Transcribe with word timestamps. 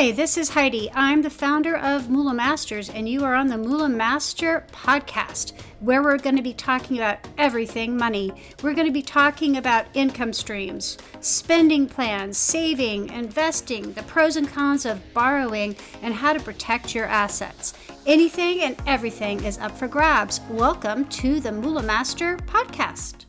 Hi, 0.00 0.12
this 0.12 0.38
is 0.38 0.48
Heidi. 0.48 0.90
I'm 0.94 1.20
the 1.20 1.28
founder 1.28 1.76
of 1.76 2.08
Moolah 2.08 2.32
Masters, 2.32 2.88
and 2.88 3.06
you 3.06 3.22
are 3.22 3.34
on 3.34 3.48
the 3.48 3.58
Moolah 3.58 3.90
Master 3.90 4.64
podcast, 4.72 5.52
where 5.80 6.02
we're 6.02 6.16
going 6.16 6.38
to 6.38 6.42
be 6.42 6.54
talking 6.54 6.96
about 6.96 7.18
everything 7.36 7.98
money. 7.98 8.32
We're 8.62 8.72
going 8.72 8.86
to 8.86 8.94
be 8.94 9.02
talking 9.02 9.58
about 9.58 9.84
income 9.92 10.32
streams, 10.32 10.96
spending 11.20 11.86
plans, 11.86 12.38
saving, 12.38 13.10
investing, 13.10 13.92
the 13.92 14.02
pros 14.04 14.36
and 14.36 14.48
cons 14.48 14.86
of 14.86 15.02
borrowing, 15.12 15.76
and 16.00 16.14
how 16.14 16.32
to 16.32 16.40
protect 16.40 16.94
your 16.94 17.04
assets. 17.04 17.74
Anything 18.06 18.62
and 18.62 18.76
everything 18.86 19.44
is 19.44 19.58
up 19.58 19.76
for 19.76 19.86
grabs. 19.86 20.40
Welcome 20.48 21.04
to 21.08 21.40
the 21.40 21.52
Moolah 21.52 21.82
Master 21.82 22.38
podcast. 22.38 23.26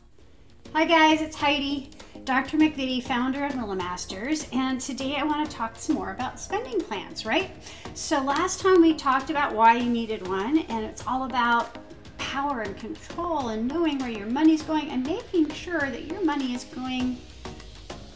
Hi, 0.72 0.86
guys, 0.86 1.20
it's 1.20 1.36
Heidi. 1.36 1.90
Dr. 2.24 2.56
McVitie, 2.56 3.02
founder 3.02 3.44
of 3.44 3.56
Moolah 3.56 3.74
Masters, 3.74 4.46
and 4.52 4.80
today 4.80 5.16
I 5.16 5.24
want 5.24 5.50
to 5.50 5.56
talk 5.56 5.74
some 5.76 5.96
more 5.96 6.12
about 6.12 6.38
spending 6.38 6.80
plans, 6.80 7.26
right? 7.26 7.50
So, 7.94 8.22
last 8.22 8.60
time 8.60 8.80
we 8.80 8.94
talked 8.94 9.28
about 9.28 9.52
why 9.52 9.74
you 9.78 9.90
needed 9.90 10.28
one, 10.28 10.58
and 10.58 10.84
it's 10.84 11.04
all 11.04 11.24
about 11.24 11.76
power 12.18 12.60
and 12.60 12.76
control 12.76 13.48
and 13.48 13.66
knowing 13.66 13.98
where 13.98 14.08
your 14.08 14.28
money's 14.28 14.62
going 14.62 14.88
and 14.90 15.04
making 15.04 15.50
sure 15.50 15.80
that 15.80 16.04
your 16.04 16.24
money 16.24 16.54
is 16.54 16.62
going 16.62 17.18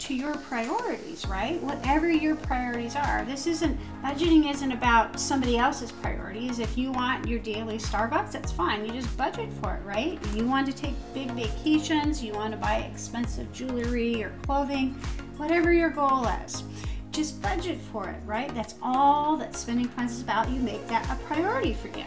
to 0.07 0.15
your 0.15 0.37
priorities, 0.37 1.27
right? 1.27 1.61
Whatever 1.63 2.09
your 2.09 2.37
priorities 2.37 2.95
are. 2.95 3.25
This 3.25 3.49
isn't 3.49 3.77
budgeting 4.05 4.49
isn't 4.49 4.71
about 4.71 5.19
somebody 5.19 5.59
else's 5.59 5.91
priorities. 5.91 6.61
If 6.61 6.79
you 6.79 6.93
want 6.93 7.27
your 7.27 7.41
daily 7.41 7.79
Starbucks, 7.79 8.31
that's 8.31 8.53
fine. 8.53 8.87
You 8.87 8.93
just 8.93 9.17
budget 9.17 9.53
for 9.55 9.75
it, 9.75 9.85
right? 9.85 10.17
You 10.33 10.47
want 10.47 10.69
to 10.69 10.73
take 10.73 10.95
big 11.13 11.33
vacations, 11.33 12.23
you 12.23 12.35
want 12.35 12.53
to 12.53 12.57
buy 12.57 12.89
expensive 12.93 13.53
jewelry 13.53 14.23
or 14.23 14.31
clothing, 14.45 14.91
whatever 15.39 15.73
your 15.73 15.91
goal 15.91 16.25
is. 16.45 16.63
Just 17.11 17.43
budget 17.43 17.81
for 17.81 18.09
it, 18.09 18.21
right? 18.25 18.55
That's 18.55 18.77
all 18.81 19.37
that 19.39 19.57
spending 19.57 19.89
plans 19.89 20.13
is 20.13 20.23
about. 20.23 20.49
You 20.51 20.61
make 20.61 20.87
that 20.87 21.11
a 21.11 21.21
priority 21.25 21.75
for 21.75 21.89
you. 21.89 22.05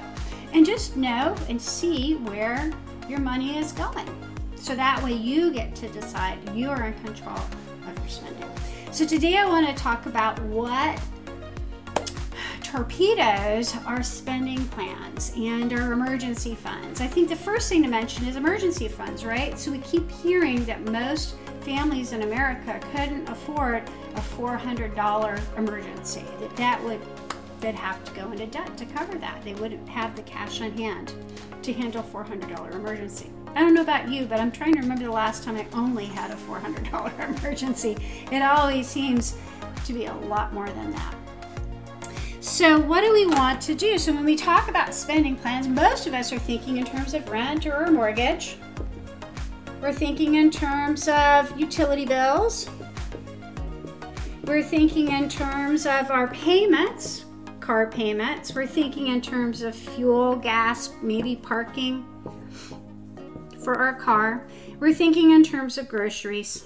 And 0.54 0.66
just 0.66 0.96
know 0.96 1.36
and 1.50 1.62
see 1.62 2.16
where 2.16 2.72
your 3.10 3.20
money 3.20 3.58
is 3.58 3.74
going. 3.74 4.08
So 4.56 4.74
that 4.76 5.04
way 5.04 5.14
you 5.14 5.52
get 5.52 5.76
to 5.76 5.90
decide 5.90 6.38
you're 6.56 6.84
in 6.84 6.94
control 7.04 7.40
So 8.92 9.06
today 9.06 9.38
I 9.38 9.46
want 9.46 9.68
to 9.68 9.74
talk 9.74 10.06
about 10.06 10.40
what 10.44 11.00
torpedoes 12.64 13.76
our 13.86 14.04
spending 14.04 14.64
plans 14.70 15.32
and 15.36 15.74
our 15.74 15.94
emergency 15.94 16.54
funds. 16.54 17.02
I 17.02 17.08
think 17.08 17.30
the 17.30 17.36
first 17.36 17.68
thing 17.70 17.82
to 17.84 17.90
mention 17.90 18.28
is 18.28 18.36
emergency 18.36 18.88
funds, 18.88 19.26
right? 19.26 19.58
So 19.58 19.72
we 19.72 19.80
keep 19.80 20.10
hearing 20.12 20.64
that 20.66 20.82
most 20.86 21.36
families 21.62 22.12
in 22.12 22.22
America 22.22 22.80
couldn't 22.92 23.28
afford 23.28 23.90
a 24.16 24.20
$400 24.20 25.58
emergency, 25.58 26.24
that 26.40 26.56
that 26.58 26.84
would 26.84 27.02
they'd 27.60 27.76
have 27.76 28.04
to 28.06 28.12
go 28.14 28.32
into 28.32 28.46
debt 28.48 28.78
to 28.78 28.86
cover 28.86 29.18
that. 29.18 29.42
They 29.44 29.54
wouldn't 29.56 29.88
have 29.90 30.16
the 30.16 30.22
cash 30.22 30.62
on 30.62 30.72
hand 30.72 31.14
to 31.62 31.74
handle 31.74 32.04
$400 32.04 32.74
emergency. 32.74 33.32
I 33.56 33.62
don't 33.62 33.74
know 33.74 33.82
about 33.82 34.10
you, 34.10 34.26
but 34.26 34.40
I'm 34.40 34.52
trying 34.52 34.74
to 34.76 34.82
remember 34.82 35.06
the 35.06 35.12
last 35.12 35.44
time 35.44 35.58
I 35.58 35.66
only 35.74 36.06
had 36.06 36.32
a 36.32 36.36
$400 36.36 37.40
emergency. 37.40 37.98
It 38.32 38.42
always 38.42 38.88
seems 38.88 39.38
to 39.86 39.94
be 39.94 40.06
a 40.06 40.14
lot 40.14 40.54
more 40.54 40.70
than 40.70 40.92
that. 40.92 41.16
So, 42.42 42.80
what 42.80 43.02
do 43.02 43.12
we 43.12 43.26
want 43.26 43.62
to 43.64 43.76
do? 43.76 43.98
So, 43.98 44.14
when 44.14 44.24
we 44.24 44.36
talk 44.36 44.70
about 44.70 44.94
spending 44.94 45.36
plans, 45.36 45.68
most 45.68 46.08
of 46.08 46.14
us 46.14 46.32
are 46.32 46.40
thinking 46.40 46.78
in 46.78 46.86
terms 46.86 47.14
of 47.14 47.28
rent 47.30 47.66
or 47.66 47.88
mortgage. 47.92 48.58
We're 49.82 49.94
thinking 49.94 50.36
in 50.36 50.52
terms 50.52 51.08
of 51.08 51.58
utility 51.60 52.06
bills. 52.06 52.70
We're 54.46 54.64
thinking 54.64 55.12
in 55.12 55.30
terms 55.30 55.86
of 55.86 56.12
our 56.12 56.28
payments, 56.30 57.26
car 57.60 57.88
payments. 57.88 58.54
We're 58.54 58.68
thinking 58.68 59.08
in 59.08 59.22
terms 59.22 59.62
of 59.62 59.76
fuel, 59.76 60.36
gas, 60.36 60.92
maybe 61.02 61.36
parking 61.36 62.06
for 63.70 63.80
our 63.80 63.94
car. 63.94 64.48
We're 64.80 64.96
thinking 64.96 65.30
in 65.30 65.44
terms 65.44 65.78
of 65.78 65.88
groceries. 65.88 66.66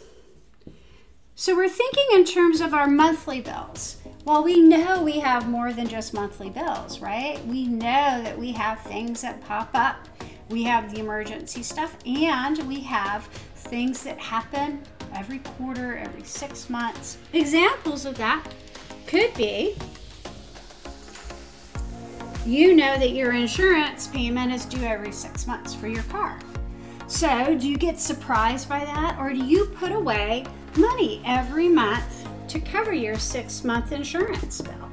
So 1.36 1.54
we're 1.54 1.68
thinking 1.68 2.06
in 2.14 2.24
terms 2.24 2.62
of 2.62 2.74
our 2.74 2.88
monthly 2.88 3.42
bills. 3.42 3.98
Well, 4.24 4.42
we 4.42 4.62
know 4.62 5.04
we 5.04 5.20
have 5.20 5.50
more 5.50 5.74
than 5.74 5.90
just 5.90 6.14
monthly 6.14 6.50
bills, 6.50 7.02
right? 7.02 7.46
We 7.46 7.68
know 7.68 8.24
that 8.24 8.40
we 8.40 8.54
have 8.54 8.80
things 8.84 9.22
that 9.22 9.42
pop 9.42 9.72
up. 9.74 10.08
We 10.48 10.64
have 10.64 10.94
the 10.94 11.02
emergency 11.02 11.62
stuff, 11.62 11.98
and 12.06 12.58
we 12.70 12.80
have 12.82 13.26
things 13.54 14.02
that 14.04 14.18
happen 14.18 14.82
every 15.14 15.40
quarter, 15.40 15.98
every 15.98 16.24
six 16.24 16.70
months. 16.70 17.18
Examples 17.34 18.06
of 18.06 18.16
that 18.16 18.48
could 19.08 19.34
be 19.34 19.76
you 22.46 22.74
know 22.74 22.98
that 22.98 23.12
your 23.12 23.34
insurance 23.34 24.08
payment 24.08 24.54
is 24.54 24.66
due 24.66 24.84
every 24.84 25.12
six 25.12 25.48
months 25.48 25.74
for 25.74 25.88
your 25.88 26.04
car. 26.04 26.40
So, 27.14 27.56
do 27.56 27.70
you 27.70 27.78
get 27.78 28.00
surprised 28.00 28.68
by 28.68 28.84
that, 28.86 29.20
or 29.20 29.32
do 29.34 29.46
you 29.46 29.68
put 29.68 29.92
away 29.92 30.46
money 30.76 31.22
every 31.24 31.70
month 31.70 32.28
to 32.48 32.60
cover 32.60 32.92
your 32.92 33.20
six 33.20 33.64
month 33.64 33.92
insurance 33.92 34.62
bill? 34.62 34.90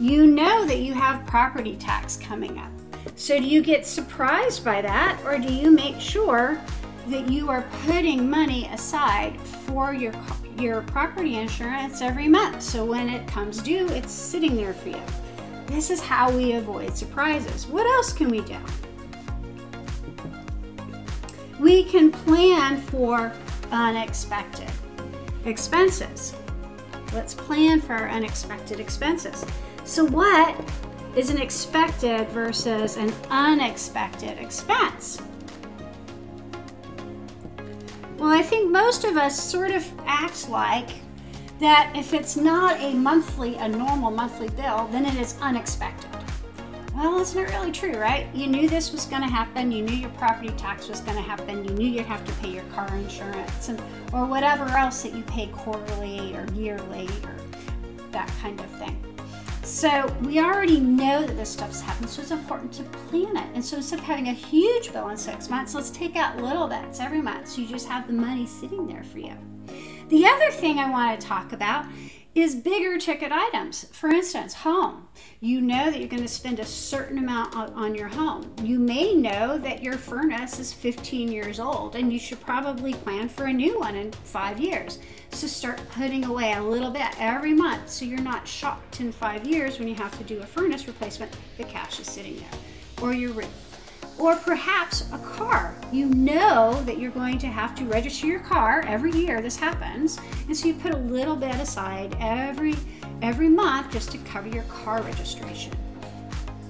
You 0.00 0.26
know 0.26 0.66
that 0.66 0.78
you 0.78 0.94
have 0.94 1.24
property 1.24 1.76
tax 1.76 2.16
coming 2.16 2.58
up. 2.58 2.72
So, 3.14 3.38
do 3.38 3.44
you 3.44 3.62
get 3.62 3.86
surprised 3.86 4.64
by 4.64 4.82
that, 4.82 5.22
or 5.24 5.38
do 5.38 5.50
you 5.50 5.70
make 5.70 6.00
sure 6.00 6.60
that 7.06 7.28
you 7.28 7.50
are 7.50 7.64
putting 7.86 8.28
money 8.28 8.66
aside 8.72 9.40
for 9.40 9.94
your 9.94 10.12
your 10.58 10.82
property 10.82 11.36
insurance 11.36 12.02
every 12.02 12.26
month? 12.26 12.60
So 12.60 12.84
when 12.84 13.08
it 13.08 13.28
comes 13.28 13.62
due, 13.62 13.86
it's 13.90 14.10
sitting 14.10 14.56
there 14.56 14.74
for 14.74 14.88
you. 14.88 15.02
This 15.66 15.88
is 15.88 16.00
how 16.00 16.36
we 16.36 16.54
avoid 16.54 16.96
surprises. 16.96 17.68
What 17.68 17.86
else 17.86 18.12
can 18.12 18.28
we 18.28 18.40
do? 18.40 18.58
We 21.58 21.84
can 21.84 22.10
plan 22.10 22.80
for 22.80 23.32
unexpected 23.70 24.70
expenses. 25.44 26.34
Let's 27.12 27.34
plan 27.34 27.80
for 27.80 27.94
our 27.94 28.08
unexpected 28.08 28.80
expenses. 28.80 29.44
So, 29.84 30.04
what 30.04 30.58
is 31.14 31.30
an 31.30 31.40
expected 31.40 32.28
versus 32.28 32.96
an 32.96 33.12
unexpected 33.30 34.38
expense? 34.38 35.22
Well, 38.18 38.30
I 38.30 38.42
think 38.42 38.70
most 38.70 39.04
of 39.04 39.16
us 39.16 39.38
sort 39.38 39.70
of 39.70 39.90
act 40.06 40.48
like 40.48 40.88
that 41.60 41.92
if 41.94 42.12
it's 42.12 42.36
not 42.36 42.80
a 42.80 42.92
monthly, 42.92 43.56
a 43.56 43.68
normal 43.68 44.10
monthly 44.10 44.48
bill, 44.50 44.88
then 44.90 45.06
it 45.06 45.14
is 45.14 45.36
unexpected. 45.40 46.15
Well, 46.96 47.20
it's 47.20 47.34
not 47.34 47.50
really 47.50 47.72
true, 47.72 47.92
right? 47.92 48.26
You 48.34 48.46
knew 48.46 48.70
this 48.70 48.90
was 48.90 49.04
going 49.04 49.20
to 49.20 49.28
happen. 49.28 49.70
You 49.70 49.82
knew 49.82 49.94
your 49.94 50.08
property 50.10 50.48
tax 50.56 50.88
was 50.88 51.00
going 51.00 51.18
to 51.18 51.22
happen. 51.22 51.62
You 51.62 51.70
knew 51.74 51.86
you'd 51.86 52.06
have 52.06 52.24
to 52.24 52.32
pay 52.40 52.48
your 52.48 52.64
car 52.74 52.88
insurance 52.96 53.68
and 53.68 53.78
or 54.14 54.24
whatever 54.24 54.64
else 54.64 55.02
that 55.02 55.12
you 55.12 55.22
pay 55.24 55.48
quarterly 55.48 56.34
or 56.34 56.46
yearly 56.54 57.06
or 57.22 57.36
that 58.12 58.32
kind 58.40 58.58
of 58.58 58.70
thing. 58.78 58.98
So 59.62 60.10
we 60.22 60.40
already 60.40 60.80
know 60.80 61.26
that 61.26 61.36
this 61.36 61.50
stuff's 61.50 61.82
happened, 61.82 62.08
so 62.08 62.22
it's 62.22 62.30
important 62.30 62.72
to 62.74 62.82
plan 62.84 63.36
it. 63.36 63.48
And 63.52 63.62
so 63.62 63.76
instead 63.76 63.98
of 63.98 64.04
having 64.06 64.28
a 64.28 64.32
huge 64.32 64.90
bill 64.90 65.10
in 65.10 65.18
six 65.18 65.50
months, 65.50 65.74
let's 65.74 65.90
take 65.90 66.16
out 66.16 66.38
little 66.38 66.66
bits 66.66 66.98
every 66.98 67.20
month 67.20 67.48
so 67.48 67.60
you 67.60 67.68
just 67.68 67.88
have 67.88 68.06
the 68.06 68.14
money 68.14 68.46
sitting 68.46 68.86
there 68.86 69.04
for 69.04 69.18
you. 69.18 69.34
The 70.08 70.24
other 70.24 70.50
thing 70.50 70.78
I 70.78 70.88
want 70.88 71.20
to 71.20 71.26
talk 71.26 71.52
about 71.52 71.84
is 72.36 72.54
bigger 72.54 72.98
ticket 72.98 73.32
items. 73.32 73.84
For 73.92 74.10
instance, 74.10 74.52
home. 74.52 75.08
You 75.40 75.62
know 75.62 75.90
that 75.90 75.98
you're 75.98 76.08
going 76.08 76.20
to 76.20 76.28
spend 76.28 76.60
a 76.60 76.66
certain 76.66 77.16
amount 77.16 77.54
on, 77.54 77.94
your 77.94 78.08
home. 78.08 78.52
You 78.62 78.78
may 78.78 79.14
know 79.14 79.56
that 79.56 79.82
your 79.82 79.94
furnace 79.94 80.58
is 80.58 80.70
15 80.70 81.32
years 81.32 81.58
old 81.58 81.96
and 81.96 82.12
you 82.12 82.18
should 82.18 82.40
probably 82.40 82.92
plan 82.92 83.30
for 83.30 83.44
a 83.44 83.52
new 83.52 83.80
one 83.80 83.96
in 83.96 84.12
five 84.12 84.60
years. 84.60 84.98
So 85.30 85.46
start 85.46 85.80
putting 85.88 86.26
away 86.26 86.52
a 86.52 86.62
little 86.62 86.90
bit 86.90 87.06
every 87.18 87.54
month 87.54 87.88
so 87.88 88.04
you're 88.04 88.20
not 88.20 88.46
shocked 88.46 89.00
in 89.00 89.12
five 89.12 89.46
years 89.46 89.78
when 89.78 89.88
you 89.88 89.94
have 89.94 90.16
to 90.18 90.24
do 90.24 90.38
a 90.40 90.46
furnace 90.46 90.86
replacement. 90.86 91.34
The 91.56 91.64
cash 91.64 92.00
is 92.00 92.06
sitting 92.06 92.36
there. 92.36 92.60
Or 93.00 93.14
your 93.14 93.32
roof 93.32 93.65
or 94.18 94.36
perhaps 94.36 95.04
a 95.12 95.18
car. 95.18 95.74
You 95.92 96.06
know 96.06 96.82
that 96.84 96.98
you're 96.98 97.10
going 97.10 97.38
to 97.38 97.46
have 97.46 97.74
to 97.76 97.84
register 97.84 98.26
your 98.26 98.40
car 98.40 98.82
every 98.86 99.12
year. 99.12 99.40
This 99.40 99.56
happens, 99.56 100.18
and 100.46 100.56
so 100.56 100.68
you 100.68 100.74
put 100.74 100.94
a 100.94 100.98
little 100.98 101.36
bit 101.36 101.54
aside 101.56 102.16
every 102.20 102.74
every 103.22 103.48
month 103.48 103.92
just 103.92 104.10
to 104.12 104.18
cover 104.18 104.48
your 104.48 104.64
car 104.64 105.02
registration. 105.02 105.72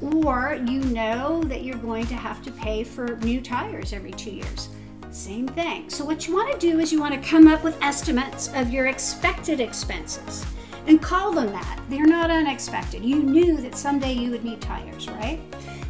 Or 0.02 0.58
you 0.66 0.80
know 0.80 1.42
that 1.44 1.62
you're 1.62 1.78
going 1.78 2.06
to 2.08 2.14
have 2.14 2.42
to 2.42 2.50
pay 2.50 2.84
for 2.84 3.16
new 3.16 3.40
tires 3.40 3.92
every 3.92 4.12
two 4.12 4.30
years. 4.30 4.68
Same 5.10 5.48
thing. 5.48 5.88
So, 5.88 6.04
what 6.04 6.26
you 6.28 6.34
want 6.34 6.52
to 6.52 6.58
do 6.58 6.78
is 6.78 6.92
you 6.92 7.00
want 7.00 7.14
to 7.14 7.28
come 7.28 7.46
up 7.46 7.64
with 7.64 7.80
estimates 7.82 8.50
of 8.54 8.70
your 8.70 8.86
expected 8.86 9.60
expenses 9.60 10.44
and 10.86 11.00
call 11.00 11.32
them 11.32 11.46
that. 11.52 11.80
They're 11.88 12.06
not 12.06 12.30
unexpected. 12.30 13.02
You 13.02 13.22
knew 13.22 13.56
that 13.58 13.74
someday 13.74 14.12
you 14.12 14.30
would 14.30 14.44
need 14.44 14.60
tires, 14.60 15.08
right? 15.08 15.40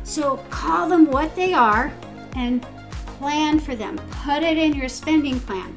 So 0.06 0.36
call 0.50 0.88
them 0.88 1.10
what 1.10 1.34
they 1.34 1.52
are 1.52 1.92
and 2.36 2.62
plan 3.18 3.58
for 3.58 3.74
them. 3.74 3.98
Put 4.24 4.44
it 4.44 4.56
in 4.56 4.72
your 4.72 4.88
spending 4.88 5.40
plan. 5.40 5.76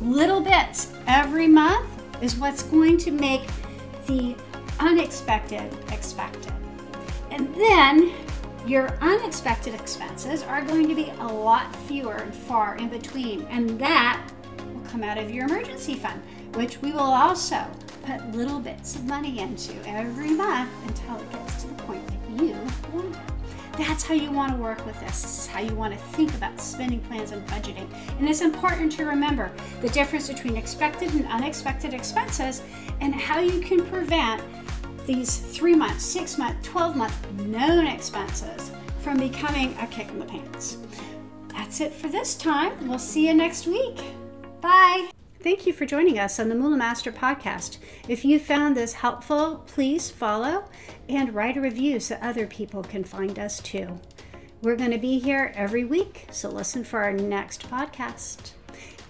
Little 0.00 0.40
bits 0.40 0.92
every 1.08 1.48
month 1.48 1.88
is 2.22 2.36
what's 2.36 2.62
going 2.62 2.98
to 2.98 3.10
make 3.10 3.42
the 4.06 4.36
unexpected 4.78 5.76
expected. 5.92 6.52
And 7.32 7.52
then 7.56 8.12
your 8.64 8.96
unexpected 9.00 9.74
expenses 9.74 10.44
are 10.44 10.62
going 10.62 10.88
to 10.88 10.94
be 10.94 11.12
a 11.18 11.26
lot 11.26 11.74
fewer 11.86 12.14
and 12.14 12.32
far 12.32 12.76
in 12.76 12.88
between, 12.88 13.42
and 13.50 13.78
that 13.80 14.24
will 14.72 14.88
come 14.88 15.02
out 15.02 15.18
of 15.18 15.32
your 15.32 15.46
emergency 15.46 15.94
fund, 15.94 16.22
which 16.54 16.80
we 16.80 16.92
will 16.92 17.00
also 17.00 17.66
put 18.02 18.32
little 18.32 18.60
bits 18.60 18.96
of 18.96 19.04
money 19.04 19.38
into 19.40 19.72
every 19.86 20.30
month 20.30 20.70
until 20.86 21.16
it 21.16 21.32
gets 21.32 21.62
to 21.62 21.68
the 21.68 21.74
point 21.82 22.06
that 22.06 22.44
you 22.44 22.54
want 22.92 23.14
it. 23.14 23.32
That's 23.78 24.02
how 24.04 24.14
you 24.14 24.30
want 24.30 24.52
to 24.52 24.58
work 24.58 24.84
with 24.84 24.98
this. 25.00 25.22
This 25.22 25.38
is 25.40 25.46
how 25.46 25.60
you 25.60 25.74
want 25.74 25.94
to 25.94 25.98
think 25.98 26.34
about 26.34 26.60
spending 26.60 27.00
plans 27.00 27.32
and 27.32 27.46
budgeting. 27.48 27.88
And 28.18 28.28
it's 28.28 28.42
important 28.42 28.92
to 28.92 29.06
remember 29.06 29.50
the 29.80 29.88
difference 29.88 30.28
between 30.28 30.56
expected 30.56 31.12
and 31.14 31.26
unexpected 31.26 31.94
expenses 31.94 32.62
and 33.00 33.14
how 33.14 33.38
you 33.38 33.60
can 33.60 33.84
prevent 33.86 34.42
these 35.06 35.38
three 35.38 35.74
month, 35.74 36.00
six 36.00 36.38
month, 36.38 36.62
12 36.62 36.96
month 36.96 37.32
known 37.40 37.86
expenses 37.86 38.70
from 39.00 39.18
becoming 39.18 39.76
a 39.80 39.86
kick 39.86 40.08
in 40.08 40.18
the 40.18 40.26
pants. 40.26 40.78
That's 41.48 41.80
it 41.80 41.92
for 41.92 42.08
this 42.08 42.34
time. 42.34 42.88
We'll 42.88 42.98
see 42.98 43.26
you 43.26 43.34
next 43.34 43.66
week. 43.66 44.00
Bye. 44.60 45.10
Thank 45.42 45.66
you 45.66 45.72
for 45.72 45.86
joining 45.86 46.20
us 46.20 46.38
on 46.38 46.48
the 46.48 46.54
Moolah 46.54 46.76
Master 46.76 47.10
podcast. 47.10 47.78
If 48.06 48.24
you 48.24 48.38
found 48.38 48.76
this 48.76 48.92
helpful, 48.92 49.64
please 49.66 50.08
follow 50.08 50.66
and 51.08 51.34
write 51.34 51.56
a 51.56 51.60
review 51.60 51.98
so 51.98 52.16
other 52.20 52.46
people 52.46 52.84
can 52.84 53.02
find 53.02 53.36
us 53.40 53.58
too. 53.60 53.98
We're 54.62 54.76
going 54.76 54.92
to 54.92 54.98
be 54.98 55.18
here 55.18 55.52
every 55.56 55.84
week, 55.84 56.28
so 56.30 56.48
listen 56.48 56.84
for 56.84 57.02
our 57.02 57.12
next 57.12 57.68
podcast. 57.68 58.52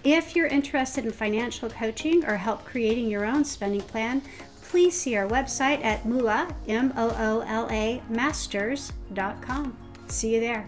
If 0.03 0.35
you're 0.35 0.47
interested 0.47 1.05
in 1.05 1.11
financial 1.11 1.69
coaching 1.69 2.25
or 2.25 2.35
help 2.35 2.65
creating 2.65 3.11
your 3.11 3.25
own 3.25 3.45
spending 3.45 3.81
plan, 3.81 4.23
please 4.63 4.99
see 4.99 5.15
our 5.15 5.27
website 5.27 5.85
at 5.85 6.03
moolah, 6.03 6.53
M 6.67 6.93
O 6.97 7.09
O 7.15 7.41
L 7.41 7.67
A, 7.69 8.01
masters.com. 8.09 9.77
See 10.07 10.33
you 10.33 10.39
there. 10.39 10.65